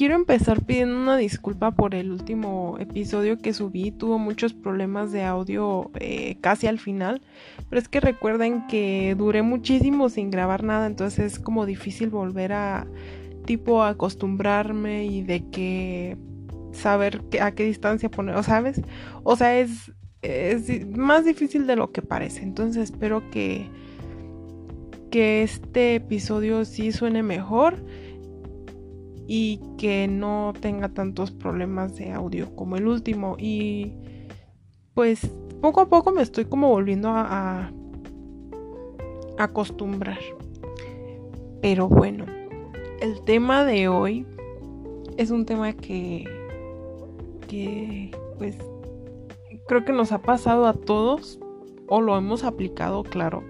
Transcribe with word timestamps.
quiero 0.00 0.14
empezar 0.14 0.64
pidiendo 0.64 0.96
una 0.96 1.18
disculpa 1.18 1.72
por 1.72 1.94
el 1.94 2.10
último 2.10 2.78
episodio 2.80 3.36
que 3.36 3.52
subí. 3.52 3.90
Tuvo 3.90 4.18
muchos 4.18 4.54
problemas 4.54 5.12
de 5.12 5.24
audio 5.24 5.90
eh, 6.00 6.38
casi 6.40 6.68
al 6.68 6.78
final. 6.78 7.20
Pero 7.68 7.82
es 7.82 7.86
que 7.86 8.00
recuerden 8.00 8.66
que 8.66 9.14
duré 9.18 9.42
muchísimo 9.42 10.08
sin 10.08 10.30
grabar 10.30 10.64
nada. 10.64 10.86
Entonces 10.86 11.34
es 11.34 11.38
como 11.38 11.66
difícil 11.66 12.08
volver 12.08 12.54
a 12.54 12.86
tipo 13.44 13.82
acostumbrarme 13.82 15.04
y 15.04 15.20
de 15.20 15.44
que 15.50 16.16
saber 16.72 17.20
a 17.38 17.50
qué 17.50 17.66
distancia 17.66 18.10
poner, 18.10 18.42
¿sabes? 18.42 18.80
O 19.22 19.36
sea, 19.36 19.58
es, 19.58 19.92
es 20.22 20.88
más 20.96 21.26
difícil 21.26 21.66
de 21.66 21.76
lo 21.76 21.92
que 21.92 22.00
parece. 22.00 22.42
Entonces 22.42 22.84
espero 22.84 23.28
que, 23.30 23.68
que 25.10 25.42
este 25.42 25.96
episodio 25.96 26.64
sí 26.64 26.90
suene 26.90 27.22
mejor 27.22 27.76
y 29.32 29.60
que 29.78 30.08
no 30.08 30.54
tenga 30.60 30.88
tantos 30.88 31.30
problemas 31.30 31.94
de 31.94 32.10
audio 32.10 32.52
como 32.56 32.74
el 32.74 32.88
último. 32.88 33.36
Y 33.38 33.94
pues 34.92 35.30
poco 35.60 35.82
a 35.82 35.88
poco 35.88 36.10
me 36.10 36.20
estoy 36.20 36.46
como 36.46 36.68
volviendo 36.68 37.10
a, 37.10 37.70
acostumbrar. 39.38 40.18
Pero 41.62 41.86
bueno, 41.86 42.26
el 43.00 43.22
tema 43.22 43.64
de 43.64 43.86
hoy 43.86 44.26
es 45.16 45.30
un 45.30 45.46
tema 45.46 45.74
que, 45.74 46.24
que 47.46 48.10
pues 48.36 48.56
creo 49.68 49.84
que 49.84 49.92
nos 49.92 50.10
ha 50.10 50.22
pasado 50.22 50.66
a 50.66 50.72
todos 50.72 51.38
o 51.86 52.00
lo 52.00 52.16
hemos 52.16 52.42
aplicado, 52.42 53.04
claro, 53.04 53.44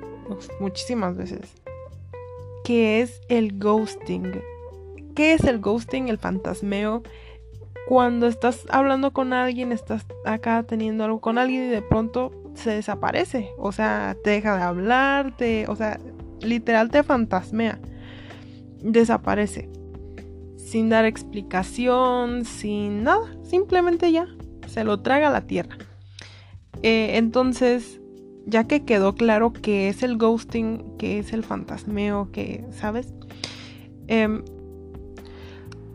muchísimas 0.61 1.17
veces, 1.17 1.55
que 2.65 3.01
es 3.01 3.23
el 3.31 3.59
ghosting. 3.59 4.43
¿Qué 5.15 5.35
es 5.35 5.45
el 5.45 5.61
ghosting? 5.61 6.09
El 6.09 6.19
fantasmeo. 6.19 7.03
Cuando 7.89 8.27
estás 8.27 8.67
hablando 8.71 9.13
con 9.13 9.33
alguien, 9.33 9.73
estás 9.73 10.07
acá 10.25 10.63
teniendo 10.63 11.05
algo 11.05 11.21
con 11.21 11.39
alguien 11.39 11.65
y 11.65 11.69
de 11.69 11.83
pronto 11.83 12.31
se 12.55 12.71
desaparece. 12.71 13.51
O 13.59 13.73
sea, 13.73 14.17
te 14.23 14.31
deja 14.31 14.57
de 14.57 14.63
hablar, 14.63 15.35
o 15.67 15.77
sea, 15.77 15.99
literal 16.41 16.91
te 16.91 17.03
fantasmea. 17.03 17.81
Desaparece. 18.83 19.69
Sin 20.57 20.89
dar 20.89 21.05
explicación, 21.05 22.45
sin 22.45 23.03
nada. 23.03 23.27
Simplemente 23.43 24.13
ya. 24.13 24.29
Se 24.69 24.85
lo 24.85 25.01
traga 25.01 25.31
la 25.31 25.47
tierra. 25.47 25.77
Eh, 26.83 27.17
entonces, 27.17 28.01
ya 28.47 28.65
que 28.65 28.85
quedó 28.85 29.15
claro 29.15 29.53
que 29.53 29.89
es 29.89 30.03
el 30.03 30.17
ghosting, 30.17 30.97
que 30.97 31.19
es 31.19 31.33
el 31.33 31.43
fantasmeo, 31.43 32.31
que, 32.31 32.65
¿sabes? 32.71 33.13
Eh, 34.07 34.43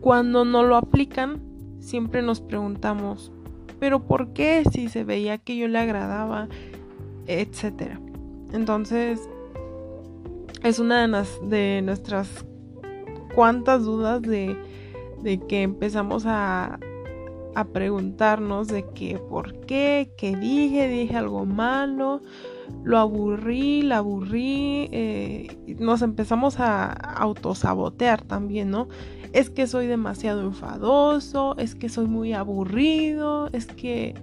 cuando 0.06 0.44
no 0.44 0.62
lo 0.62 0.76
aplican, 0.76 1.42
siempre 1.80 2.22
nos 2.22 2.40
preguntamos, 2.40 3.32
pero 3.80 4.06
¿por 4.06 4.32
qué 4.34 4.62
si 4.70 4.88
se 4.88 5.02
veía 5.02 5.36
que 5.36 5.56
yo 5.56 5.66
le 5.66 5.80
agradaba? 5.80 6.46
Etcétera. 7.26 7.98
Entonces, 8.52 9.28
es 10.62 10.78
una 10.78 11.08
de, 11.42 11.82
nuestras 11.82 12.46
cuantas 13.34 13.82
dudas 13.82 14.22
de, 14.22 14.56
que 15.48 15.62
empezamos 15.62 16.22
a, 16.24 16.78
a 17.56 17.64
preguntarnos 17.64 18.68
de 18.68 18.84
que 18.84 19.18
por 19.18 19.58
qué, 19.66 20.12
qué 20.16 20.36
dije, 20.36 20.86
dije 20.86 21.16
algo 21.16 21.46
malo, 21.46 22.20
lo 22.84 22.98
aburrí, 22.98 23.82
la 23.82 23.98
aburrí, 23.98 24.88
eh, 24.92 25.76
nos 25.78 26.02
empezamos 26.02 26.60
a 26.60 26.92
autosabotear 26.92 28.22
también, 28.22 28.70
¿no? 28.70 28.88
es 29.36 29.50
que 29.50 29.66
soy 29.66 29.86
demasiado 29.86 30.40
enfadoso, 30.40 31.56
es 31.58 31.74
que 31.74 31.90
soy 31.90 32.06
muy 32.06 32.32
aburrido, 32.32 33.50
es 33.52 33.66
que 33.66 34.14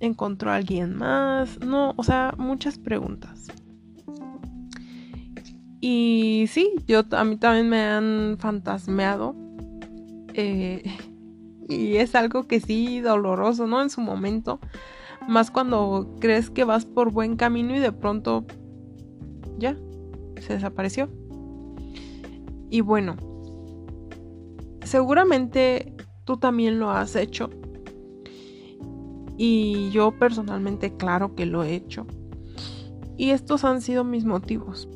encontró 0.00 0.50
a 0.50 0.56
alguien 0.56 0.96
más, 0.96 1.60
no, 1.60 1.92
o 1.98 2.02
sea, 2.02 2.34
muchas 2.38 2.78
preguntas. 2.78 3.48
Y 5.78 6.46
sí, 6.48 6.72
yo 6.86 7.02
a 7.10 7.24
mí 7.24 7.36
también 7.36 7.68
me 7.68 7.82
han 7.82 8.36
fantasmeado. 8.38 9.36
Eh, 10.32 10.82
y 11.68 11.96
es 11.96 12.14
algo 12.14 12.46
que 12.46 12.60
sí, 12.60 13.00
doloroso, 13.00 13.66
¿no? 13.66 13.82
En 13.82 13.90
su 13.90 14.00
momento. 14.00 14.58
Más 15.28 15.50
cuando 15.50 16.16
crees 16.20 16.50
que 16.50 16.64
vas 16.64 16.84
por 16.84 17.10
buen 17.10 17.36
camino 17.36 17.74
y 17.74 17.78
de 17.78 17.92
pronto 17.92 18.44
ya, 19.58 19.76
se 20.40 20.54
desapareció. 20.54 21.08
Y 22.70 22.80
bueno, 22.80 23.16
seguramente 24.82 25.94
tú 26.24 26.36
también 26.36 26.78
lo 26.78 26.90
has 26.90 27.16
hecho. 27.16 27.50
Y 29.36 29.90
yo 29.90 30.16
personalmente 30.18 30.96
claro 30.96 31.34
que 31.34 31.46
lo 31.46 31.64
he 31.64 31.74
hecho. 31.74 32.06
Y 33.16 33.30
estos 33.30 33.64
han 33.64 33.80
sido 33.80 34.04
mis 34.04 34.24
motivos. 34.24 34.88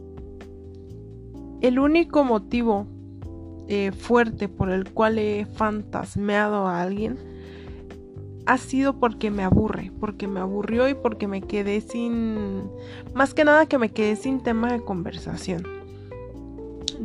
El 1.60 1.78
único 1.78 2.25
motivo 2.25 2.87
eh, 3.69 3.93
fuerte 3.93 4.49
por 4.49 4.71
el 4.71 4.91
cual 4.93 5.19
he 5.19 5.45
fantasmeado 5.45 6.66
a 6.66 6.83
alguien 6.83 7.19
ha 8.48 8.59
sido 8.59 8.98
porque 8.98 9.31
me 9.31 9.44
aburre, 9.44 9.92
porque 10.00 10.26
me 10.26 10.41
aburrió 10.41 10.88
y 10.88 10.94
porque 10.94 11.28
me 11.28 11.42
quedé 11.42 11.81
sin, 11.81 12.62
más 13.14 13.34
que 13.34 13.44
nada 13.44 13.66
que 13.66 13.78
me 13.78 13.91
quedé 13.91 14.16
sin 14.16 14.41
tema 14.41 14.72
de 14.72 14.81
conversación 14.81 15.78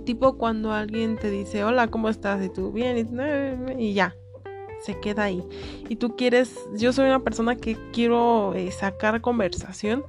tipo 0.03 0.37
cuando 0.37 0.71
alguien 0.71 1.17
te 1.17 1.29
dice, 1.29 1.63
hola, 1.63 1.87
¿cómo 1.87 2.09
estás? 2.09 2.43
Y 2.43 2.49
tú, 2.49 2.71
bien, 2.71 3.09
y, 3.77 3.93
ya, 3.93 4.15
se 4.81 4.99
queda 4.99 5.23
ahí. 5.23 5.43
Y 5.89 5.95
tú 5.95 6.15
quieres, 6.15 6.59
yo 6.75 6.93
soy 6.93 7.05
una 7.05 7.19
persona 7.19 7.55
que 7.55 7.77
quiero 7.91 8.53
eh, 8.53 8.71
sacar 8.71 9.21
conversación, 9.21 10.03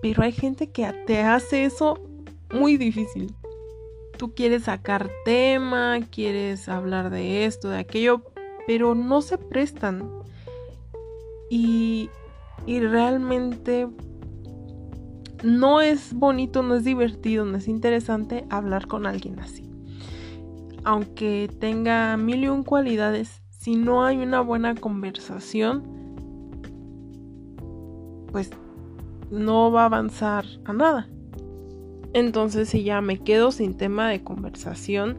pero 0.00 0.22
hay 0.22 0.32
gente 0.32 0.70
que 0.70 0.90
te 1.06 1.20
hace 1.20 1.64
eso 1.64 2.00
muy 2.52 2.76
difícil. 2.76 3.34
Tú 4.16 4.34
quieres 4.34 4.64
sacar 4.64 5.10
tema, 5.24 5.98
quieres 6.10 6.68
hablar 6.68 7.10
de 7.10 7.46
esto, 7.46 7.68
de 7.68 7.78
aquello, 7.78 8.22
pero 8.66 8.94
no 8.94 9.22
se 9.22 9.38
prestan. 9.38 10.08
Y, 11.56 12.10
realmente 12.66 13.86
no 15.44 15.80
es 15.80 16.12
bonito, 16.12 16.64
no 16.64 16.74
es 16.74 16.82
divertido, 16.82 17.44
no 17.44 17.56
es 17.56 17.68
interesante 17.68 18.44
hablar 18.50 18.88
con 18.88 19.06
alguien 19.06 19.38
así. 19.38 19.70
Aunque 20.82 21.48
tenga 21.60 22.16
mil 22.16 22.42
y 22.42 22.48
un 22.48 22.64
cualidades, 22.64 23.40
si 23.50 23.76
no 23.76 24.04
hay 24.04 24.18
una 24.18 24.40
buena 24.40 24.74
conversación, 24.74 25.84
pues 28.32 28.50
no 29.30 29.70
va 29.70 29.82
a 29.82 29.86
avanzar 29.86 30.44
a 30.64 30.72
nada. 30.72 31.08
Entonces, 32.14 32.68
si 32.68 32.82
ya 32.82 33.00
me 33.00 33.18
quedo 33.18 33.52
sin 33.52 33.76
tema 33.76 34.08
de 34.08 34.24
conversación, 34.24 35.18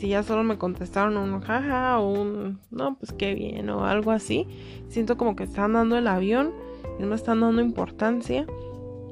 si 0.00 0.08
ya 0.08 0.22
solo 0.22 0.42
me 0.42 0.56
contestaron 0.56 1.18
un 1.18 1.40
jaja 1.40 2.00
o 2.00 2.10
un 2.10 2.58
no, 2.70 2.96
pues 2.96 3.12
qué 3.12 3.34
bien 3.34 3.68
o 3.68 3.84
algo 3.84 4.12
así, 4.12 4.46
siento 4.88 5.18
como 5.18 5.36
que 5.36 5.44
están 5.44 5.74
dando 5.74 5.98
el 5.98 6.06
avión 6.06 6.52
y 6.98 7.02
no 7.02 7.14
están 7.14 7.40
dando 7.40 7.60
importancia 7.60 8.46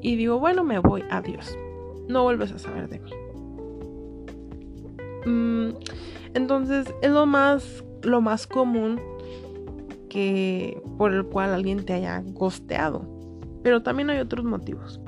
y 0.01 0.17
digo, 0.17 0.39
bueno, 0.39 0.65
me 0.65 0.79
voy, 0.79 1.05
adiós. 1.11 1.59
No 2.09 2.23
vuelves 2.23 2.53
a 2.53 2.59
saber 2.59 2.89
de 2.89 3.01
mí. 3.01 3.11
Mm, 5.27 5.75
entonces 6.33 6.95
es 7.03 7.11
lo 7.11 7.27
más, 7.27 7.85
lo 8.03 8.23
más 8.23 8.47
común 8.47 8.99
que 10.09 10.81
por 10.97 11.13
el 11.13 11.27
cual 11.27 11.53
alguien 11.53 11.85
te 11.85 11.93
haya 11.93 12.23
gosteado. 12.25 13.03
Pero 13.63 13.83
también 13.83 14.09
hay 14.09 14.21
otros 14.21 14.47
motivos. 14.47 15.03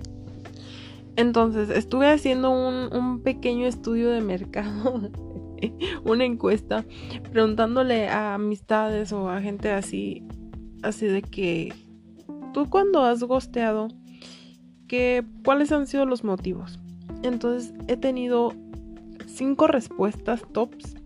Entonces 1.17 1.71
estuve 1.71 2.07
haciendo 2.09 2.51
un, 2.51 2.95
un 2.95 3.22
pequeño 3.22 3.66
estudio 3.66 4.10
de 4.10 4.21
mercado, 4.21 5.10
una 6.04 6.24
encuesta, 6.24 6.84
preguntándole 7.33 8.09
a 8.09 8.34
amistades 8.34 9.12
o 9.12 9.28
a 9.28 9.41
gente 9.41 9.71
así, 9.71 10.22
así 10.83 11.07
de 11.07 11.22
que 11.22 11.72
tú 12.53 12.68
cuando 12.68 13.03
has 13.03 13.22
gosteado, 13.22 13.89
cuáles 15.45 15.72
han 15.72 15.86
sido 15.86 16.04
los 16.04 16.24
motivos. 16.24 16.78
Entonces 17.22 17.72
he 17.89 17.97
tenido 17.97 18.53
cinco 19.27 19.66
respuestas 19.66 20.42
tops. 20.53 20.97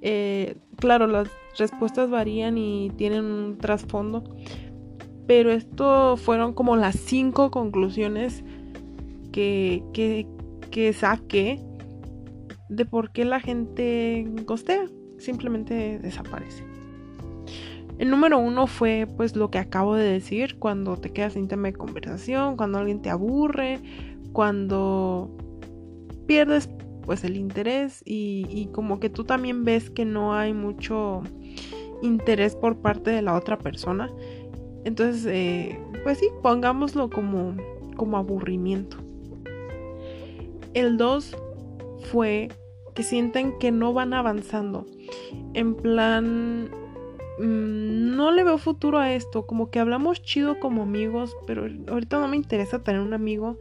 Eh, 0.00 0.56
claro, 0.76 1.06
las 1.06 1.28
respuestas 1.58 2.10
varían 2.10 2.56
y 2.56 2.90
tienen 2.96 3.24
un 3.24 3.58
trasfondo. 3.58 4.24
Pero 5.26 5.52
esto 5.52 6.16
fueron 6.16 6.54
como 6.54 6.76
las 6.76 6.96
cinco 6.96 7.50
conclusiones 7.50 8.42
que, 9.32 9.84
que, 9.92 10.26
que 10.70 10.92
saqué 10.92 11.60
de 12.70 12.86
por 12.86 13.12
qué 13.12 13.24
la 13.24 13.40
gente 13.40 14.26
costea. 14.46 14.86
Simplemente 15.18 15.98
desaparece. 15.98 16.64
El 17.98 18.08
número 18.08 18.38
uno 18.38 18.66
fue 18.66 19.06
pues 19.18 19.36
lo 19.36 19.50
que 19.50 19.58
acabo 19.58 19.94
de 19.94 20.04
decir, 20.04 20.58
cuando 20.58 20.96
te 20.96 21.10
quedas 21.12 21.34
sin 21.34 21.48
tema 21.48 21.68
de 21.68 21.74
conversación, 21.74 22.56
cuando 22.56 22.78
alguien 22.78 23.02
te 23.02 23.10
aburre, 23.10 23.78
cuando 24.32 25.36
pierdes 26.26 26.70
pues 27.04 27.24
el 27.24 27.36
interés 27.36 28.02
y, 28.06 28.70
como 28.72 29.00
que 29.00 29.10
tú 29.10 29.24
también 29.24 29.64
ves 29.64 29.90
que 29.90 30.04
no 30.04 30.32
hay 30.32 30.54
mucho 30.54 31.22
interés 32.02 32.54
por 32.54 32.78
parte 32.78 33.10
de 33.10 33.20
la 33.20 33.34
otra 33.34 33.58
persona. 33.58 34.10
Entonces, 34.84 35.26
eh, 35.26 35.78
pues 36.02 36.18
sí, 36.18 36.28
pongámoslo 36.42 37.10
como, 37.10 37.54
como 37.96 38.16
aburrimiento. 38.16 38.96
El 40.72 40.96
2 40.96 41.36
fue 42.10 42.48
que 42.92 43.02
sienten 43.02 43.58
que 43.58 43.70
no 43.70 43.92
van 43.92 44.14
avanzando. 44.14 44.86
En 45.54 45.74
plan, 45.74 46.70
mm, 47.38 48.16
no 48.16 48.30
le 48.32 48.44
veo 48.44 48.58
futuro 48.58 48.98
a 48.98 49.12
esto. 49.12 49.46
Como 49.46 49.70
que 49.70 49.78
hablamos 49.78 50.22
chido 50.22 50.58
como 50.58 50.82
amigos, 50.82 51.36
pero 51.46 51.66
ahorita 51.88 52.20
no 52.20 52.28
me 52.28 52.36
interesa 52.36 52.82
tener 52.82 53.00
un 53.00 53.14
amigo. 53.14 53.58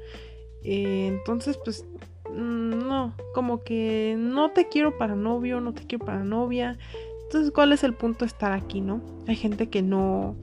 Eh, 0.63 1.07
entonces, 1.07 1.57
pues, 1.63 1.85
mm, 2.29 2.87
no, 2.87 3.13
como 3.33 3.63
que 3.63 4.15
no 4.17 4.51
te 4.51 4.67
quiero 4.67 4.97
para 4.97 5.15
novio, 5.15 5.61
no 5.61 5.73
te 5.73 5.85
quiero 5.85 6.05
para 6.05 6.23
novia. 6.23 6.77
Entonces, 7.23 7.51
¿cuál 7.51 7.73
es 7.73 7.83
el 7.83 7.93
punto 7.93 8.25
de 8.25 8.27
estar 8.27 8.51
aquí, 8.51 8.81
no? 8.81 9.01
Hay 9.27 9.35
gente 9.35 9.69
que 9.69 9.81
no, 9.81 10.35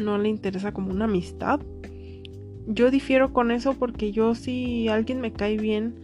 no 0.00 0.18
le 0.18 0.28
interesa 0.28 0.72
como 0.72 0.90
una 0.90 1.04
amistad. 1.04 1.60
Yo 2.66 2.90
difiero 2.90 3.32
con 3.32 3.52
eso 3.52 3.74
porque 3.74 4.10
yo 4.10 4.34
si 4.34 4.88
alguien 4.88 5.20
me 5.20 5.32
cae 5.32 5.56
bien 5.56 5.94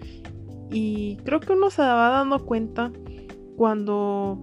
y 0.73 1.17
creo 1.25 1.41
que 1.41 1.53
uno 1.53 1.71
se 1.71 1.83
va 1.83 2.09
dando 2.09 2.45
cuenta 2.45 2.91
cuando 3.57 4.39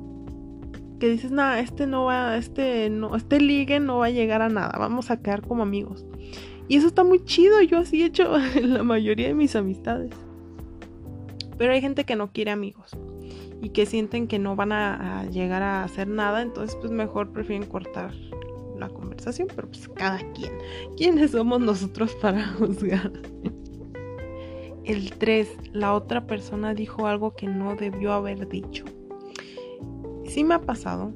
que 1.00 1.10
dices, 1.10 1.32
nada, 1.32 1.60
este 1.60 1.88
no 1.88 2.06
va, 2.06 2.38
este 2.38 2.90
no, 2.90 3.16
este 3.16 3.40
ligue 3.40 3.80
no 3.80 4.00
va 4.00 4.08
a 4.08 4.12
llegar 4.12 4.42
a 4.42 4.50
nada, 4.50 4.78
vamos 4.78 5.10
a 5.12 5.22
quedar 5.22 5.42
como 5.48 5.64
amigos. 5.64 6.06
Y 6.68 6.76
eso 6.76 6.88
está 6.88 7.04
muy 7.04 7.24
chido, 7.24 7.62
yo 7.62 7.80
así 7.80 8.04
he 8.04 8.06
hecho 8.06 8.38
la 8.62 8.84
mayoría 8.84 9.30
de 9.30 9.34
mis 9.34 9.56
amistades. 9.56 10.12
Pero 11.58 11.74
hay 11.74 11.82
gente 11.82 12.04
que 12.04 12.16
no 12.16 12.32
quiere 12.32 12.52
amigos 12.52 12.92
y 13.62 13.70
que 13.70 13.86
sienten 13.86 14.28
que 14.28 14.40
no 14.40 14.56
van 14.56 14.72
a, 14.72 15.22
a 15.22 15.26
llegar 15.26 15.64
a 15.64 15.84
hacer 15.84 16.08
nada, 16.08 16.42
entonces 16.42 16.78
pues 16.80 16.92
mejor 16.92 17.32
prefieren 17.32 17.68
cortar 17.68 18.14
la 18.78 18.90
conversación, 18.90 19.48
pero 19.54 19.68
pues 19.68 19.88
cada 19.90 20.20
quien. 20.34 20.52
¿Quiénes 20.96 21.32
somos 21.32 21.60
nosotros 21.60 22.16
para 22.22 22.48
juzgar? 22.60 23.12
El 24.90 25.12
3, 25.12 25.48
la 25.72 25.94
otra 25.94 26.26
persona 26.26 26.74
dijo 26.74 27.06
algo 27.06 27.36
que 27.36 27.46
no 27.46 27.76
debió 27.76 28.12
haber 28.12 28.50
dicho. 28.50 28.86
Sí 30.26 30.44
me 30.44 30.56
ha 30.56 30.62
pasado 30.62 31.14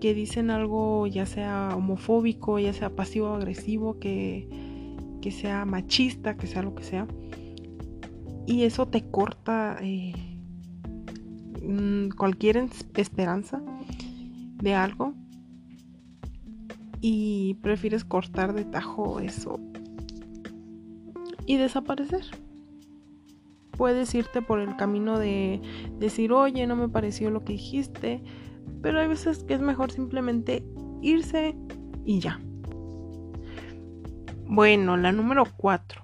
que 0.00 0.12
dicen 0.12 0.50
algo 0.50 1.06
ya 1.06 1.24
sea 1.24 1.68
homofóbico, 1.72 2.58
ya 2.58 2.72
sea 2.72 2.90
pasivo-agresivo, 2.90 4.00
que, 4.00 4.48
que, 5.22 5.30
sea 5.30 5.64
machista, 5.66 6.36
que 6.36 6.48
sea 6.48 6.62
lo 6.62 6.74
que 6.74 6.82
sea. 6.82 7.06
Y 8.44 8.64
eso 8.64 8.88
te 8.88 9.08
corta 9.08 9.76
eh, 9.80 10.12
mm, 11.62 12.08
cualquier 12.16 12.66
esperanza 12.96 13.62
de 14.60 14.74
algo. 14.74 15.14
Y 17.00 17.54
prefieres 17.62 18.04
cortar 18.04 18.52
de 18.52 18.64
tajo 18.64 19.20
eso 19.20 19.60
y 21.50 21.56
desaparecer. 21.56 22.22
Puedes 23.72 24.14
irte 24.14 24.40
por 24.40 24.60
el 24.60 24.76
camino 24.76 25.18
de 25.18 25.60
decir, 25.98 26.32
oye, 26.32 26.64
no 26.68 26.76
me 26.76 26.88
pareció 26.88 27.28
lo 27.30 27.44
que 27.44 27.54
dijiste, 27.54 28.22
pero 28.82 29.00
hay 29.00 29.08
veces 29.08 29.42
que 29.42 29.54
es 29.54 29.60
mejor 29.60 29.90
simplemente 29.90 30.64
irse 31.02 31.56
y 32.04 32.20
ya. 32.20 32.40
Bueno, 34.46 34.96
la 34.96 35.10
número 35.10 35.42
4. 35.56 36.02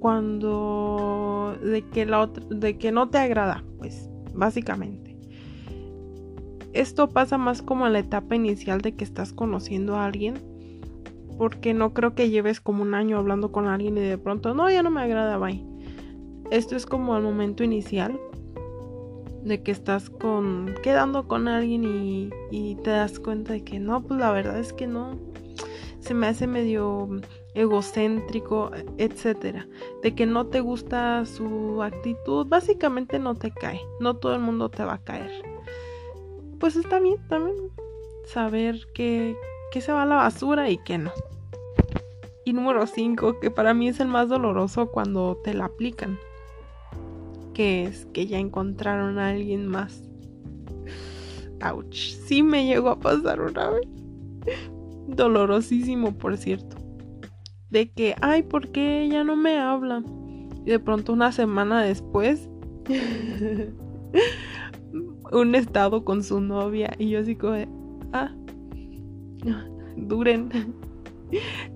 Cuando 0.00 1.54
de 1.62 1.82
que 1.82 2.06
la 2.06 2.20
otra, 2.20 2.46
de 2.48 2.78
que 2.78 2.92
no 2.92 3.10
te 3.10 3.18
agrada, 3.18 3.62
pues 3.76 4.08
básicamente. 4.32 5.18
Esto 6.72 7.10
pasa 7.10 7.36
más 7.36 7.60
como 7.60 7.86
en 7.86 7.92
la 7.92 7.98
etapa 7.98 8.36
inicial 8.36 8.80
de 8.80 8.96
que 8.96 9.04
estás 9.04 9.34
conociendo 9.34 9.96
a 9.96 10.06
alguien 10.06 10.57
porque 11.38 11.72
no 11.72 11.94
creo 11.94 12.14
que 12.14 12.30
lleves 12.30 12.60
como 12.60 12.82
un 12.82 12.94
año 12.94 13.16
hablando 13.16 13.52
con 13.52 13.66
alguien 13.66 13.96
y 13.96 14.00
de 14.00 14.18
pronto, 14.18 14.54
no, 14.54 14.70
ya 14.70 14.82
no 14.82 14.90
me 14.90 15.00
agrada, 15.00 15.38
bye. 15.38 15.64
Esto 16.50 16.76
es 16.76 16.84
como 16.84 17.16
el 17.16 17.22
momento 17.22 17.62
inicial 17.64 18.18
de 19.44 19.62
que 19.62 19.70
estás 19.70 20.10
con 20.10 20.74
quedando 20.82 21.28
con 21.28 21.48
alguien 21.48 21.84
y, 21.84 22.30
y 22.50 22.74
te 22.76 22.90
das 22.90 23.20
cuenta 23.20 23.52
de 23.52 23.62
que 23.62 23.78
no, 23.78 24.02
pues 24.02 24.18
la 24.18 24.32
verdad 24.32 24.58
es 24.58 24.72
que 24.72 24.86
no, 24.86 25.16
se 26.00 26.14
me 26.14 26.26
hace 26.26 26.46
medio 26.46 27.08
egocéntrico, 27.54 28.70
etcétera, 28.98 29.66
de 30.02 30.14
que 30.14 30.26
no 30.26 30.46
te 30.46 30.60
gusta 30.60 31.24
su 31.26 31.82
actitud, 31.82 32.46
básicamente 32.46 33.18
no 33.18 33.34
te 33.34 33.50
cae, 33.50 33.80
no 34.00 34.16
todo 34.16 34.34
el 34.34 34.40
mundo 34.40 34.68
te 34.70 34.84
va 34.84 34.94
a 34.94 35.04
caer. 35.04 35.30
Pues 36.60 36.76
está 36.76 37.00
bien 37.00 37.18
también 37.28 37.56
saber 38.24 38.86
que, 38.94 39.36
que 39.72 39.80
se 39.80 39.92
va 39.92 40.02
a 40.02 40.06
la 40.06 40.16
basura 40.16 40.70
y 40.70 40.78
que 40.78 40.98
no. 40.98 41.12
Y 42.44 42.52
número 42.52 42.86
5, 42.86 43.40
que 43.40 43.50
para 43.50 43.74
mí 43.74 43.88
es 43.88 44.00
el 44.00 44.08
más 44.08 44.28
doloroso 44.28 44.90
cuando 44.90 45.36
te 45.44 45.52
la 45.54 45.66
aplican, 45.66 46.18
que 47.52 47.84
es 47.84 48.06
que 48.06 48.26
ya 48.26 48.38
encontraron 48.38 49.18
a 49.18 49.28
alguien 49.30 49.66
más. 49.66 50.02
Ouch, 51.62 52.14
sí 52.26 52.42
me 52.42 52.66
llegó 52.66 52.88
a 52.90 52.98
pasar 52.98 53.40
una 53.40 53.70
vez. 53.70 53.88
Dolorosísimo, 55.08 56.16
por 56.16 56.36
cierto. 56.36 56.76
De 57.70 57.90
que, 57.90 58.14
ay, 58.22 58.44
¿por 58.44 58.68
qué 58.68 59.02
ella 59.02 59.24
no 59.24 59.36
me 59.36 59.58
habla? 59.58 60.02
Y 60.64 60.70
de 60.70 60.78
pronto 60.78 61.12
una 61.12 61.32
semana 61.32 61.82
después, 61.82 62.48
un 65.32 65.54
estado 65.54 66.04
con 66.04 66.22
su 66.22 66.40
novia 66.40 66.94
y 66.98 67.10
yo 67.10 67.20
así 67.20 67.36
como 67.36 67.54
ah, 68.12 68.34
duren. 69.96 70.50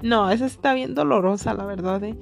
No, 0.03 0.31
esa 0.31 0.47
está 0.47 0.75
bien 0.75 0.94
dolorosa, 0.94 1.55
la 1.55 1.67
verdad. 1.67 2.03
¿eh? 2.05 2.17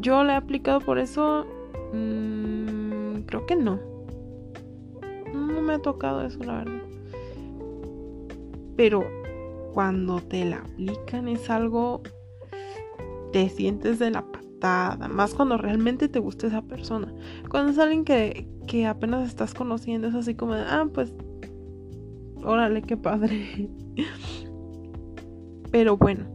Yo 0.00 0.24
le 0.24 0.32
he 0.32 0.36
aplicado 0.36 0.80
por 0.80 0.98
eso. 0.98 1.46
Mm, 1.92 3.22
creo 3.26 3.46
que 3.46 3.56
no. 3.56 3.78
No 5.32 5.60
me 5.62 5.74
ha 5.74 5.78
tocado 5.78 6.24
eso, 6.24 6.42
la 6.44 6.58
verdad. 6.58 6.82
Pero 8.76 9.04
cuando 9.72 10.20
te 10.20 10.44
la 10.44 10.58
aplican 10.58 11.28
es 11.28 11.50
algo. 11.50 12.02
Te 13.32 13.48
sientes 13.48 14.00
de 14.00 14.10
la 14.10 14.24
patada. 14.24 15.06
Más 15.08 15.34
cuando 15.34 15.56
realmente 15.56 16.08
te 16.08 16.18
gusta 16.18 16.48
esa 16.48 16.62
persona. 16.62 17.14
Cuando 17.48 17.70
es 17.70 17.78
alguien 17.78 18.04
que, 18.04 18.48
que 18.66 18.86
apenas 18.86 19.28
estás 19.28 19.54
conociendo, 19.54 20.08
es 20.08 20.14
así 20.14 20.34
como 20.34 20.54
de, 20.54 20.62
ah, 20.62 20.86
pues. 20.92 21.14
Órale, 22.42 22.82
qué 22.82 22.96
padre. 22.96 23.68
Pero 25.70 25.96
bueno, 25.96 26.26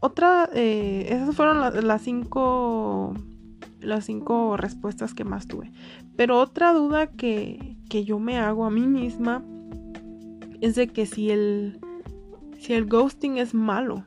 otra, 0.00 0.50
eh, 0.52 1.06
esas 1.08 1.34
fueron 1.34 1.86
las 1.86 2.02
cinco, 2.02 3.14
las 3.80 4.04
cinco 4.06 4.56
respuestas 4.56 5.14
que 5.14 5.24
más 5.24 5.46
tuve. 5.46 5.70
Pero 6.16 6.40
otra 6.40 6.72
duda 6.72 7.06
que, 7.06 7.76
que 7.88 8.04
yo 8.04 8.18
me 8.18 8.38
hago 8.38 8.64
a 8.64 8.70
mí 8.70 8.86
misma 8.86 9.44
es 10.60 10.74
de 10.74 10.88
que 10.88 11.06
si 11.06 11.30
el, 11.30 11.78
si 12.58 12.72
el 12.74 12.86
ghosting 12.86 13.38
es 13.38 13.54
malo. 13.54 14.04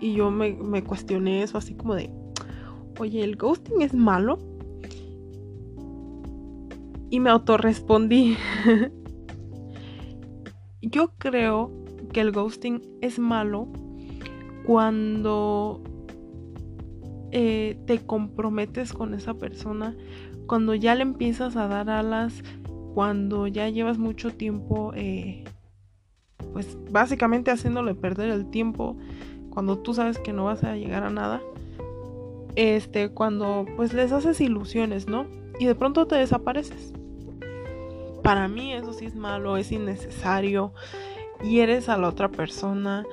Y 0.00 0.14
yo 0.14 0.30
me, 0.30 0.52
me 0.52 0.84
cuestioné 0.84 1.42
eso 1.42 1.56
así 1.56 1.74
como 1.74 1.94
de, 1.94 2.10
oye, 2.98 3.24
¿el 3.24 3.36
ghosting 3.36 3.80
es 3.80 3.94
malo? 3.94 4.38
Y 7.08 7.20
me 7.20 7.30
autorrespondí. 7.30 8.36
yo 10.90 11.12
creo 11.18 11.70
que 12.12 12.20
el 12.20 12.32
ghosting 12.32 12.82
es 13.00 13.18
malo 13.18 13.68
cuando 14.64 15.80
eh, 17.32 17.78
te 17.86 17.98
comprometes 17.98 18.92
con 18.92 19.14
esa 19.14 19.34
persona, 19.34 19.96
cuando 20.46 20.74
ya 20.74 20.94
le 20.94 21.02
empiezas 21.02 21.56
a 21.56 21.68
dar 21.68 21.90
alas, 21.90 22.42
cuando 22.94 23.46
ya 23.46 23.68
llevas 23.68 23.98
mucho 23.98 24.30
tiempo, 24.30 24.92
eh, 24.94 25.44
pues 26.52 26.78
básicamente 26.90 27.50
haciéndole 27.50 27.94
perder 27.94 28.30
el 28.30 28.50
tiempo, 28.50 28.96
cuando 29.50 29.78
tú 29.78 29.92
sabes 29.94 30.18
que 30.18 30.32
no 30.32 30.44
vas 30.44 30.64
a 30.64 30.76
llegar 30.76 31.02
a 31.02 31.10
nada, 31.10 31.42
este, 32.54 33.10
cuando 33.10 33.66
pues 33.76 33.92
les 33.92 34.12
haces 34.12 34.40
ilusiones, 34.40 35.08
¿no? 35.08 35.26
Y 35.58 35.66
de 35.66 35.74
pronto 35.74 36.06
te 36.06 36.16
desapareces. 36.16 36.92
Para 38.26 38.48
mí 38.48 38.72
eso 38.72 38.92
sí 38.92 39.04
es 39.04 39.14
malo, 39.14 39.56
es 39.56 39.70
innecesario 39.70 40.72
eres 41.40 41.88
a 41.88 41.96
la 41.96 42.08
otra 42.08 42.28
persona, 42.28 43.06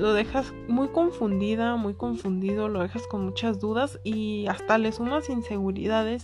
lo 0.00 0.12
dejas 0.14 0.52
muy 0.68 0.88
confundida, 0.88 1.76
muy 1.76 1.94
confundido, 1.94 2.68
lo 2.68 2.80
dejas 2.80 3.06
con 3.06 3.24
muchas 3.24 3.60
dudas 3.60 4.00
y 4.02 4.46
hasta 4.48 4.78
le 4.78 4.90
sumas 4.90 5.28
inseguridades. 5.28 6.22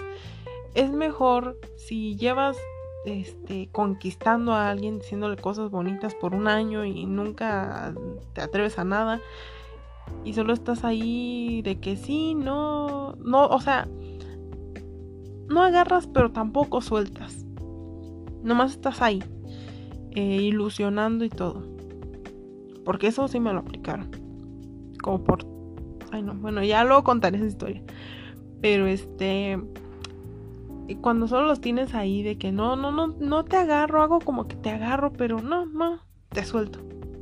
Es 0.75 0.91
mejor 0.91 1.59
si 1.77 2.17
llevas 2.17 2.57
este, 3.05 3.69
conquistando 3.71 4.53
a 4.53 4.69
alguien, 4.69 4.99
diciéndole 4.99 5.37
cosas 5.37 5.71
bonitas 5.71 6.17
por 6.17 6.35
un 6.35 6.49
año 6.49 6.85
y 6.85 7.07
nunca 7.07 7.95
te 8.33 8.41
atreves 8.41 8.79
a 8.81 8.85
nada. 8.85 9.21
y 10.25 10.33
solo 10.33 10.55
estás 10.55 10.85
ahí 10.85 11.63
de 11.63 11.79
que 11.79 11.97
sí, 11.97 12.35
no, 12.35 13.15
no, 13.17 13.47
o 13.47 13.61
sea, 13.61 13.87
no 15.49 15.63
agarras 15.63 16.09
pero 16.09 16.33
tampoco 16.33 16.81
sueltas. 16.81 17.48
Nomás 18.49 18.71
estás 18.73 19.03
ahí, 19.03 19.23
eh, 20.13 20.41
ilusionando 20.41 21.23
y 21.23 21.29
todo. 21.29 21.63
Porque 22.83 23.09
eso 23.09 23.29
sí 23.29 23.41
me 23.41 23.53
lo 23.53 23.59
aplicaron. 23.59 24.11
Como 25.03 25.23
por... 25.23 25.41
Ay 26.11 26.23
no, 26.23 26.33
bueno, 26.33 26.65
ya 26.65 26.83
luego 26.85 27.05
contaré 27.05 27.37
esa 27.37 27.47
historia. 27.47 27.83
Pero 28.63 28.87
este... 28.87 29.63
Cuando 31.03 31.29
solo 31.29 31.47
los 31.47 31.61
tienes 31.61 31.95
ahí 31.95 32.23
de 32.23 32.39
que 32.39 32.51
no, 32.51 32.75
no, 32.75 32.91
no, 32.91 33.09
no 33.09 33.45
te 33.45 33.59
agarro, 33.59 34.01
hago 34.01 34.19
como 34.21 34.49
que 34.49 34.57
te 34.57 34.71
agarro, 34.71 35.13
pero 35.13 35.43
no, 35.43 35.67
no, 35.67 36.01
te 36.31 36.43
suelto. 36.43 36.79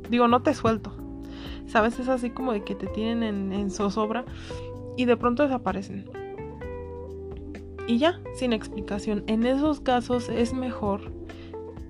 Digo, 0.09 0.29
no 0.29 0.41
te 0.43 0.53
suelto. 0.53 0.95
Sabes, 1.65 1.99
es 1.99 2.07
así 2.07 2.29
como 2.29 2.53
de 2.53 2.63
que 2.63 2.73
te 2.73 2.87
tienen 2.87 3.23
en, 3.23 3.51
en 3.51 3.69
zozobra 3.69 4.23
y 4.95 5.03
de 5.03 5.17
pronto 5.17 5.43
desaparecen. 5.43 6.09
Y 7.87 7.97
ya, 7.99 8.19
sin 8.35 8.53
explicación. 8.53 9.23
En 9.27 9.45
esos 9.45 9.79
casos 9.79 10.29
es 10.29 10.53
mejor 10.53 11.11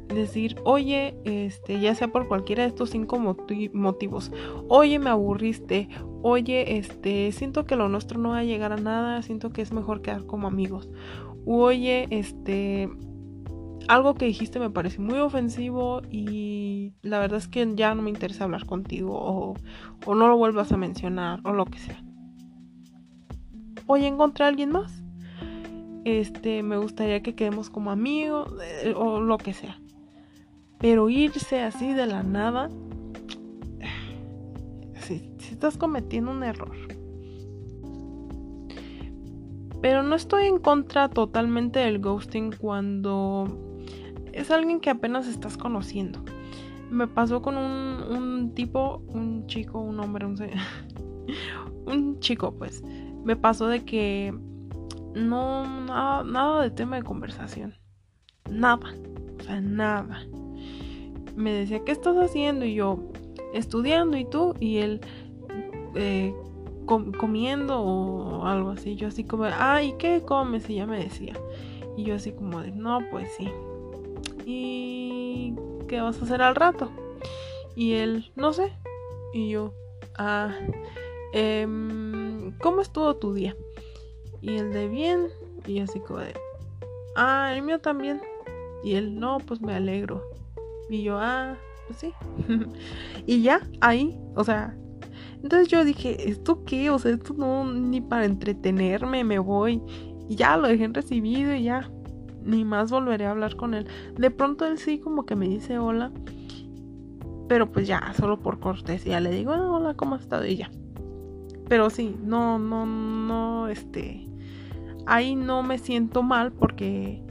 decir, 0.07 0.55
oye, 0.63 1.17
este, 1.25 1.79
ya 1.79 1.95
sea 1.95 2.09
por 2.09 2.27
cualquiera 2.27 2.63
de 2.63 2.69
estos 2.69 2.91
cinco 2.91 3.19
motivos, 3.19 4.31
oye, 4.69 4.99
me 4.99 5.09
aburriste, 5.09 5.89
oye, 6.21 6.77
este, 6.77 7.31
siento 7.31 7.65
que 7.65 7.75
lo 7.75 7.89
nuestro 7.89 8.19
no 8.19 8.29
va 8.29 8.39
a 8.39 8.43
llegar 8.43 8.71
a 8.71 8.77
nada, 8.77 9.21
siento 9.21 9.49
que 9.49 9.61
es 9.61 9.73
mejor 9.73 10.01
quedar 10.01 10.25
como 10.25 10.47
amigos, 10.47 10.89
oye, 11.45 12.07
este, 12.09 12.89
algo 13.87 14.15
que 14.15 14.25
dijiste 14.25 14.59
me 14.59 14.69
parece 14.69 14.99
muy 14.99 15.19
ofensivo 15.19 16.01
y 16.09 16.93
la 17.01 17.19
verdad 17.19 17.39
es 17.39 17.47
que 17.47 17.73
ya 17.75 17.95
no 17.95 18.01
me 18.01 18.09
interesa 18.09 18.43
hablar 18.43 18.65
contigo 18.65 19.13
o, 19.13 19.55
o 20.05 20.15
no 20.15 20.27
lo 20.27 20.37
vuelvas 20.37 20.71
a 20.71 20.77
mencionar 20.77 21.39
o 21.43 21.53
lo 21.53 21.65
que 21.65 21.79
sea. 21.79 22.03
Oye, 23.85 24.07
encontré 24.07 24.43
a 24.43 24.49
alguien 24.49 24.71
más. 24.71 25.06
Este, 26.07 26.63
me 26.63 26.77
gustaría 26.77 27.21
que 27.21 27.35
quedemos 27.35 27.69
como 27.69 27.91
amigos 27.91 28.53
eh, 28.81 28.93
o 28.95 29.19
lo 29.19 29.37
que 29.37 29.53
sea. 29.53 29.77
Pero 30.79 31.09
irse 31.09 31.61
así 31.61 31.91
de 31.91 32.05
la 32.05 32.23
nada, 32.23 32.69
si, 35.01 35.29
estás 35.51 35.75
cometiendo 35.77 36.31
un 36.31 36.45
error. 36.45 36.77
Pero 39.81 40.01
no 40.01 40.15
estoy 40.15 40.45
en 40.45 40.59
contra 40.59 41.09
totalmente 41.09 41.79
del 41.79 41.99
ghosting 41.99 42.53
cuando 42.57 43.83
es 44.31 44.49
alguien 44.49 44.79
que 44.79 44.89
apenas 44.89 45.27
estás 45.27 45.57
conociendo. 45.57 46.23
Me 46.89 47.07
pasó 47.07 47.41
con 47.41 47.57
un, 47.57 48.53
tipo, 48.55 49.03
un 49.09 49.45
chico, 49.47 49.81
un 49.81 49.99
hombre, 49.99 50.25
un, 50.25 50.37
un 51.85 52.19
chico, 52.21 52.53
pues. 52.53 52.81
Me 53.25 53.35
pasó 53.35 53.67
de 53.67 53.83
que 53.83 54.33
no, 55.13 55.65
nada, 55.85 56.23
nada 56.23 56.63
de 56.63 56.71
tema 56.71 56.97
de 56.97 57.03
conversación. 57.03 57.75
Nada. 58.49 58.93
O 59.39 59.43
sea, 59.43 59.61
nada 59.61 60.25
me 61.37 61.53
decía, 61.53 61.85
¿qué 61.85 61.91
estás 61.91 62.17
haciendo? 62.17 62.65
Y 62.65 62.73
yo, 62.73 62.97
estudiando 63.53 64.17
y 64.17 64.25
tú, 64.25 64.55
y 64.59 64.77
él 64.77 65.01
eh, 65.95 66.33
comiendo 66.85 67.79
o 67.79 68.43
algo 68.45 68.71
así. 68.71 68.95
Yo 68.95 69.07
así 69.07 69.23
como, 69.23 69.45
ah, 69.45 69.81
¿y 69.83 69.93
qué 69.93 70.23
comes? 70.25 70.67
Y 70.69 70.75
ya 70.75 70.87
me 70.87 70.99
decía. 70.99 71.33
Y 71.95 72.03
yo 72.03 72.15
así 72.15 72.31
como 72.31 72.61
de, 72.61 72.71
no, 72.71 72.99
pues 73.11 73.31
sí. 73.37 73.49
¿Y 74.45 75.53
qué 75.87 76.01
vas 76.01 76.19
a 76.19 76.25
hacer 76.25 76.41
al 76.41 76.55
rato? 76.55 76.89
Y 77.75 77.93
él, 77.93 78.31
no 78.35 78.51
sé. 78.51 78.73
Y 79.31 79.49
yo, 79.49 79.73
ah, 80.17 80.55
em, 81.33 82.51
¿cómo 82.57 82.81
estuvo 82.81 83.15
tu 83.15 83.35
día? 83.35 83.55
Y 84.47 84.55
él 84.55 84.71
de 84.71 84.87
bien. 84.87 85.27
Y 85.65 85.79
así 85.79 85.99
como 85.99 86.19
de, 86.19 86.33
ah, 87.17 87.51
el 87.53 87.61
mío 87.63 87.79
también. 87.79 88.21
Y 88.83 88.93
él, 88.93 89.19
no, 89.19 89.39
pues 89.39 89.61
me 89.61 89.73
alegro. 89.73 90.23
Y 90.89 91.03
yo, 91.03 91.17
ah, 91.19 91.57
pues 91.85 91.99
sí. 91.99 92.13
y 93.25 93.41
ya, 93.41 93.61
ahí, 93.81 94.17
o 94.35 94.43
sea. 94.43 94.75
Entonces 95.43 95.67
yo 95.67 95.83
dije, 95.83 96.29
¿esto 96.29 96.63
qué? 96.63 96.89
O 96.89 96.97
sea, 96.97 97.11
esto 97.11 97.33
no, 97.33 97.71
ni 97.71 97.99
para 97.99 98.25
entretenerme, 98.25 99.23
me 99.25 99.37
voy. 99.37 99.81
Y 100.29 100.35
ya 100.35 100.55
lo 100.55 100.67
dejé 100.67 100.85
en 100.85 100.93
recibido 100.93 101.53
y 101.53 101.63
ya. 101.63 101.91
Ni 102.41 102.63
más 102.63 102.89
volveré 102.89 103.25
a 103.25 103.31
hablar 103.31 103.57
con 103.57 103.73
él. 103.73 103.85
De 104.17 104.31
pronto 104.31 104.65
él 104.65 104.77
sí 104.77 104.99
como 104.99 105.25
que 105.25 105.35
me 105.35 105.49
dice 105.49 105.77
hola. 105.77 106.11
Pero 107.49 107.69
pues 107.71 107.85
ya, 107.85 108.13
solo 108.17 108.39
por 108.39 108.59
cortesía 108.59 109.19
le 109.19 109.29
digo, 109.29 109.51
ah, 109.51 109.69
hola, 109.69 109.93
¿cómo 109.95 110.15
has 110.15 110.21
estado? 110.21 110.45
Y 110.45 110.55
ya. 110.55 110.71
Pero 111.67 111.89
sí, 111.89 112.15
no, 112.23 112.57
no, 112.57 112.85
no, 112.85 113.67
este. 113.67 114.27
Ahí 115.07 115.35
no 115.35 115.63
me 115.63 115.77
siento 115.77 116.21
mal 116.21 116.51
porque 116.51 117.23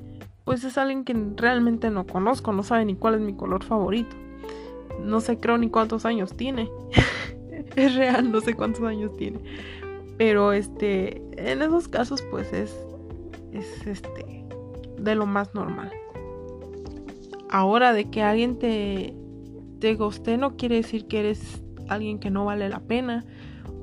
pues 0.44 0.64
es 0.64 0.78
alguien 0.78 1.04
que 1.04 1.14
realmente 1.36 1.90
no 1.90 2.06
conozco, 2.06 2.52
no 2.52 2.62
sabe 2.62 2.86
ni 2.86 2.94
cuál 2.94 3.16
es 3.16 3.20
mi 3.20 3.34
color 3.34 3.62
favorito. 3.62 4.16
No 5.04 5.20
sé, 5.20 5.38
creo 5.38 5.58
ni 5.58 5.68
cuántos 5.68 6.06
años 6.06 6.34
tiene. 6.34 6.70
es 7.76 7.94
real, 7.94 8.32
no 8.32 8.40
sé 8.40 8.54
cuántos 8.54 8.82
años 8.84 9.14
tiene. 9.16 9.40
Pero 10.16 10.52
este, 10.52 11.20
en 11.36 11.60
esos 11.60 11.86
casos 11.88 12.22
pues 12.30 12.50
es, 12.54 12.74
es 13.52 13.86
este, 13.86 14.46
de 14.98 15.14
lo 15.14 15.26
más 15.26 15.54
normal. 15.54 15.92
Ahora 17.50 17.92
de 17.92 18.08
que 18.08 18.22
alguien 18.22 18.58
te, 18.58 19.14
te 19.80 19.94
guste 19.96 20.38
no 20.38 20.56
quiere 20.56 20.76
decir 20.76 21.06
que 21.08 21.20
eres 21.20 21.62
alguien 21.88 22.20
que 22.20 22.30
no 22.30 22.46
vale 22.46 22.70
la 22.70 22.80
pena 22.80 23.26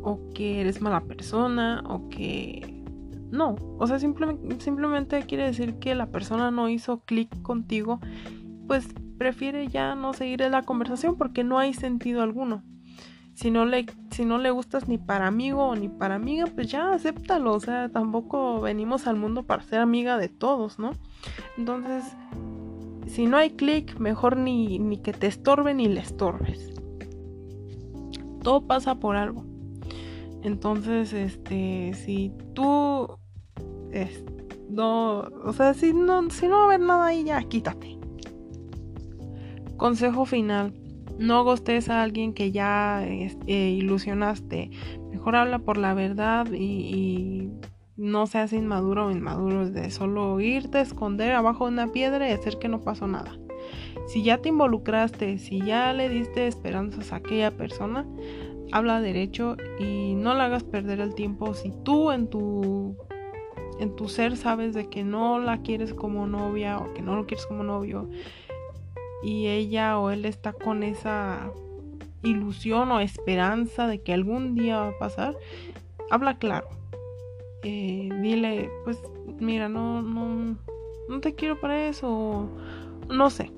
o 0.01 0.19
que 0.33 0.61
eres 0.61 0.81
mala 0.81 1.01
persona 1.01 1.83
o 1.87 2.09
que 2.09 2.72
no, 3.33 3.55
o 3.79 3.87
sea, 3.87 3.97
simplemente, 3.97 5.23
quiere 5.23 5.45
decir 5.45 5.79
que 5.79 5.95
la 5.95 6.11
persona 6.11 6.51
no 6.51 6.69
hizo 6.69 6.99
clic 6.99 7.41
contigo, 7.41 7.99
pues 8.67 8.93
prefiere 9.17 9.67
ya 9.69 9.95
no 9.95 10.13
seguir 10.13 10.41
la 10.41 10.61
conversación 10.61 11.17
porque 11.17 11.43
no 11.43 11.57
hay 11.57 11.73
sentido 11.73 12.21
alguno. 12.21 12.61
Si 13.33 13.49
no, 13.49 13.65
le, 13.65 13.87
si 14.11 14.23
no 14.23 14.37
le 14.37 14.51
gustas 14.51 14.87
ni 14.87 14.99
para 14.99 15.25
amigo 15.25 15.75
ni 15.75 15.89
para 15.89 16.13
amiga, 16.13 16.45
pues 16.45 16.67
ya 16.67 16.93
acéptalo. 16.93 17.53
O 17.53 17.59
sea, 17.59 17.89
tampoco 17.89 18.61
venimos 18.61 19.07
al 19.07 19.15
mundo 19.15 19.41
para 19.41 19.63
ser 19.63 19.79
amiga 19.79 20.19
de 20.19 20.29
todos, 20.29 20.77
¿no? 20.77 20.91
Entonces, 21.57 22.15
si 23.07 23.25
no 23.25 23.37
hay 23.37 23.49
clic, 23.49 23.97
mejor 23.97 24.37
ni, 24.37 24.77
ni 24.77 24.97
que 24.97 25.11
te 25.11 25.25
estorbe 25.25 25.73
ni 25.73 25.87
le 25.87 26.01
estorbes. 26.01 26.71
Todo 28.43 28.67
pasa 28.67 28.99
por 28.99 29.15
algo. 29.15 29.43
Entonces, 30.43 31.13
este, 31.13 31.95
si 31.95 32.31
tú 32.53 33.07
no, 34.69 35.19
o 35.43 35.53
sea, 35.53 35.73
si 35.73 35.93
no, 35.93 36.29
si 36.29 36.47
no 36.47 36.55
va 36.55 36.61
a 36.63 36.65
haber 36.65 36.79
nada 36.79 37.05
ahí, 37.07 37.23
ya 37.23 37.41
quítate. 37.43 37.97
Consejo 39.77 40.25
final. 40.25 40.73
No 41.19 41.43
gostes 41.43 41.89
a 41.89 42.01
alguien 42.01 42.33
que 42.33 42.51
ya 42.51 43.05
eh, 43.05 43.69
ilusionaste. 43.77 44.71
Mejor 45.11 45.35
habla 45.35 45.59
por 45.59 45.77
la 45.77 45.93
verdad 45.93 46.47
y, 46.51 47.51
no 47.95 48.25
seas 48.25 48.51
inmaduro 48.53 49.05
o 49.05 49.11
inmaduro 49.11 49.69
de 49.69 49.91
solo 49.91 50.39
irte 50.39 50.81
esconder 50.81 51.33
abajo 51.33 51.65
de 51.65 51.73
una 51.73 51.91
piedra 51.91 52.27
y 52.27 52.31
hacer 52.31 52.57
que 52.57 52.67
no 52.67 52.81
pasó 52.81 53.07
nada. 53.07 53.37
Si 54.07 54.23
ya 54.23 54.39
te 54.39 54.49
involucraste, 54.49 55.37
si 55.37 55.59
ya 55.61 55.93
le 55.93 56.09
diste 56.09 56.47
esperanzas 56.47 57.13
a 57.13 57.17
aquella 57.17 57.51
persona, 57.51 58.07
habla 58.71 58.99
derecho 58.99 59.55
y 59.79 60.15
no 60.15 60.33
le 60.33 60.41
hagas 60.41 60.63
perder 60.63 60.99
el 61.01 61.13
tiempo. 61.13 61.53
Si 61.53 61.71
tú 61.83 62.11
en 62.11 62.27
tu 62.27 62.97
en 63.79 63.95
tu 63.95 64.07
ser 64.07 64.37
sabes 64.37 64.73
de 64.73 64.89
que 64.89 65.03
no 65.03 65.39
la 65.39 65.61
quieres 65.61 65.93
como 65.93 66.27
novia 66.27 66.77
o 66.77 66.93
que 66.93 67.01
no 67.01 67.15
lo 67.15 67.25
quieres 67.25 67.45
como 67.45 67.63
novio 67.63 68.09
y 69.23 69.47
ella 69.47 69.97
o 69.97 70.09
él 70.09 70.25
está 70.25 70.51
con 70.53 70.83
esa 70.83 71.51
ilusión 72.23 72.91
o 72.91 72.99
esperanza 72.99 73.87
de 73.87 74.01
que 74.01 74.13
algún 74.13 74.55
día 74.55 74.77
va 74.77 74.87
a 74.89 74.97
pasar, 74.97 75.37
habla 76.09 76.37
claro. 76.37 76.67
Eh, 77.63 78.09
dile, 78.21 78.69
pues 78.83 79.01
mira, 79.39 79.69
no, 79.69 80.01
no, 80.01 80.57
no 81.07 81.19
te 81.21 81.35
quiero 81.35 81.59
para 81.59 81.87
eso, 81.87 82.49
no 83.09 83.29
sé. 83.29 83.51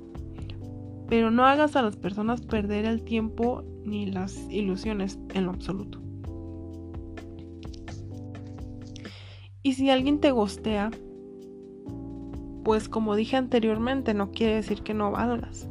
Pero 1.08 1.32
no 1.32 1.46
hagas 1.46 1.76
a 1.76 1.82
las 1.82 1.98
personas 1.98 2.42
perder 2.42 2.86
el 2.86 3.04
tiempo 3.04 3.64
ni 3.84 4.08
las 4.08 4.36
ilusiones 4.50 5.20
en 5.34 5.46
lo 5.46 5.52
absoluto. 5.52 6.05
Y 9.66 9.74
si 9.74 9.90
alguien 9.90 10.20
te 10.20 10.30
gostea, 10.30 10.92
pues 12.64 12.88
como 12.88 13.16
dije 13.16 13.36
anteriormente, 13.36 14.14
no 14.14 14.30
quiere 14.30 14.54
decir 14.54 14.84
que 14.84 14.94
no 14.94 15.10
valgas. 15.10 15.68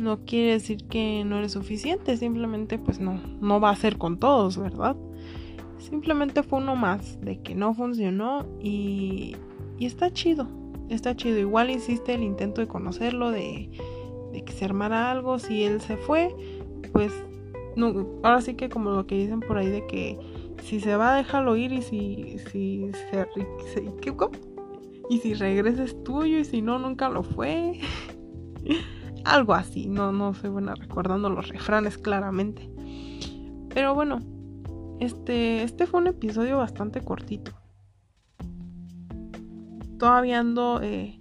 No 0.00 0.24
quiere 0.24 0.54
decir 0.54 0.88
que 0.88 1.22
no 1.24 1.38
eres 1.38 1.52
suficiente, 1.52 2.16
simplemente 2.16 2.80
pues 2.80 2.98
no, 2.98 3.20
no 3.40 3.60
va 3.60 3.70
a 3.70 3.76
ser 3.76 3.96
con 3.96 4.18
todos, 4.18 4.58
¿verdad? 4.58 4.96
Simplemente 5.78 6.42
fue 6.42 6.58
uno 6.58 6.74
más 6.74 7.20
de 7.20 7.40
que 7.42 7.54
no 7.54 7.74
funcionó 7.74 8.44
y, 8.60 9.36
y 9.78 9.86
está 9.86 10.12
chido, 10.12 10.48
está 10.88 11.14
chido. 11.14 11.38
Igual 11.38 11.70
hiciste 11.70 12.12
el 12.12 12.24
intento 12.24 12.60
de 12.60 12.66
conocerlo, 12.66 13.30
de, 13.30 13.70
de 14.32 14.42
que 14.44 14.52
se 14.52 14.64
armara 14.64 15.12
algo. 15.12 15.38
Si 15.38 15.62
él 15.62 15.80
se 15.80 15.96
fue, 15.96 16.34
pues 16.92 17.12
no, 17.76 18.04
ahora 18.24 18.40
sí 18.40 18.54
que 18.54 18.68
como 18.68 18.90
lo 18.90 19.06
que 19.06 19.16
dicen 19.16 19.38
por 19.38 19.58
ahí 19.58 19.68
de 19.68 19.86
que 19.86 20.18
si 20.62 20.80
se 20.80 20.96
va, 20.96 21.14
déjalo 21.14 21.56
ir 21.56 21.72
y 21.72 21.82
si, 21.82 22.38
si 22.50 22.90
se, 23.10 23.26
¿qué, 24.00 24.12
y 25.08 25.18
si 25.18 25.34
regresa 25.34 25.84
es 25.84 26.02
tuyo 26.02 26.38
y 26.38 26.44
si 26.44 26.62
no, 26.62 26.78
nunca 26.78 27.08
lo 27.08 27.22
fue. 27.22 27.80
Algo 29.24 29.54
así, 29.54 29.88
no, 29.88 30.12
no 30.12 30.34
soy 30.34 30.50
buena 30.50 30.74
recordando 30.74 31.30
los 31.30 31.48
refranes 31.48 31.98
claramente. 31.98 32.70
Pero 33.72 33.94
bueno, 33.94 34.20
este, 35.00 35.62
este 35.62 35.86
fue 35.86 36.00
un 36.00 36.06
episodio 36.06 36.58
bastante 36.58 37.00
cortito. 37.00 37.52
Todavía 39.98 40.40
ando 40.40 40.80
eh, 40.82 41.18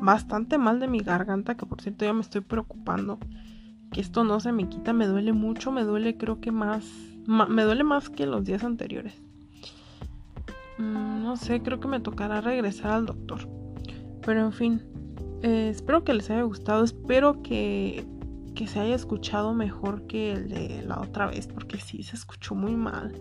bastante 0.00 0.58
mal 0.58 0.80
de 0.80 0.88
mi 0.88 1.00
garganta, 1.00 1.56
que 1.56 1.66
por 1.66 1.80
cierto 1.80 2.04
ya 2.04 2.12
me 2.12 2.20
estoy 2.20 2.40
preocupando. 2.40 3.18
Que 3.92 4.00
esto 4.00 4.22
no 4.22 4.38
se 4.40 4.52
me 4.52 4.68
quita, 4.68 4.92
me 4.92 5.06
duele 5.06 5.32
mucho, 5.32 5.72
me 5.72 5.82
duele 5.82 6.16
creo 6.16 6.40
que 6.40 6.52
más, 6.52 6.84
me 7.28 7.62
duele 7.62 7.84
más 7.84 8.08
que 8.08 8.26
los 8.26 8.44
días 8.44 8.64
anteriores. 8.64 9.14
Mm, 10.78 11.22
no 11.22 11.36
sé, 11.36 11.60
creo 11.60 11.78
que 11.78 11.88
me 11.88 12.00
tocará 12.00 12.40
regresar 12.40 12.92
al 12.92 13.06
doctor. 13.06 13.40
Pero 14.24 14.40
en 14.40 14.52
fin, 14.52 14.82
eh, 15.42 15.68
espero 15.70 16.04
que 16.04 16.14
les 16.14 16.30
haya 16.30 16.42
gustado, 16.42 16.84
espero 16.84 17.42
que, 17.42 18.04
que 18.54 18.66
se 18.66 18.80
haya 18.80 18.94
escuchado 18.94 19.52
mejor 19.52 20.06
que 20.06 20.32
el 20.32 20.48
de 20.48 20.82
la 20.82 21.00
otra 21.00 21.26
vez, 21.26 21.46
porque 21.48 21.78
sí, 21.78 22.02
se 22.02 22.16
escuchó 22.16 22.54
muy 22.54 22.76
mal. 22.76 23.12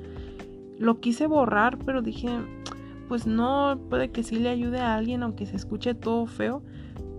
Lo 0.80 1.02
quise 1.02 1.28
borrar, 1.28 1.78
pero 1.80 2.02
dije, 2.02 2.30
pues 3.10 3.28
no, 3.28 3.78
puede 3.90 4.12
que 4.12 4.24
sí 4.24 4.38
le 4.38 4.50
ayude 4.50 4.80
a 4.80 4.96
alguien, 4.96 5.22
aunque 5.22 5.46
se 5.46 5.58
escuche 5.58 5.96
todo 5.96 6.28
feo, 6.28 6.64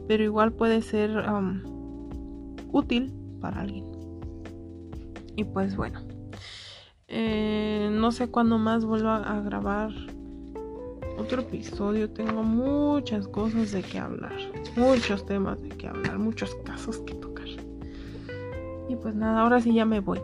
pero 0.06 0.24
igual 0.24 0.52
puede 0.52 0.80
ser 0.80 1.22
útil 2.72 3.12
para 3.40 3.60
alguien. 3.60 3.84
Y 5.36 5.44
pues 5.44 5.76
bueno, 5.76 6.07
eh, 7.08 7.88
no 7.92 8.12
sé 8.12 8.28
cuándo 8.28 8.58
más 8.58 8.84
vuelvo 8.84 9.08
a 9.08 9.40
grabar 9.40 9.90
otro 11.18 11.42
episodio. 11.42 12.10
Tengo 12.10 12.42
muchas 12.42 13.28
cosas 13.28 13.72
de 13.72 13.82
que 13.82 13.98
hablar, 13.98 14.36
muchos 14.76 15.26
temas 15.26 15.60
de 15.62 15.70
que 15.70 15.88
hablar, 15.88 16.18
muchos 16.18 16.54
casos 16.64 16.98
que 17.00 17.14
tocar. 17.14 17.46
Y 18.88 18.96
pues 18.96 19.14
nada, 19.14 19.40
ahora 19.40 19.60
sí 19.60 19.74
ya 19.74 19.84
me 19.84 20.00
voy. 20.00 20.20